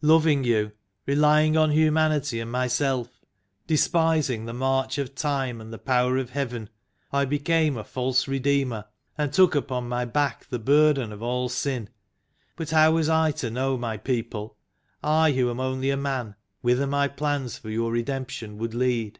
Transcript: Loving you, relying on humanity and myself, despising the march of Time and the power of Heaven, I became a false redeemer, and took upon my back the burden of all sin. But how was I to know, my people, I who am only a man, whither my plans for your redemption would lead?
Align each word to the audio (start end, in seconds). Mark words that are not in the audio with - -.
Loving 0.00 0.44
you, 0.44 0.72
relying 1.04 1.58
on 1.58 1.70
humanity 1.70 2.40
and 2.40 2.50
myself, 2.50 3.20
despising 3.66 4.46
the 4.46 4.54
march 4.54 4.96
of 4.96 5.14
Time 5.14 5.60
and 5.60 5.70
the 5.70 5.78
power 5.78 6.16
of 6.16 6.30
Heaven, 6.30 6.70
I 7.12 7.26
became 7.26 7.76
a 7.76 7.84
false 7.84 8.26
redeemer, 8.26 8.86
and 9.18 9.30
took 9.30 9.54
upon 9.54 9.86
my 9.86 10.06
back 10.06 10.46
the 10.48 10.58
burden 10.58 11.12
of 11.12 11.22
all 11.22 11.50
sin. 11.50 11.90
But 12.56 12.70
how 12.70 12.92
was 12.92 13.10
I 13.10 13.30
to 13.32 13.50
know, 13.50 13.76
my 13.76 13.98
people, 13.98 14.56
I 15.02 15.32
who 15.32 15.50
am 15.50 15.60
only 15.60 15.90
a 15.90 15.98
man, 15.98 16.34
whither 16.62 16.86
my 16.86 17.06
plans 17.06 17.58
for 17.58 17.68
your 17.68 17.92
redemption 17.92 18.56
would 18.56 18.72
lead? 18.72 19.18